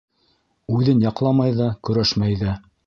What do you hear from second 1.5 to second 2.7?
ҙа, көрәшмәй ҙә.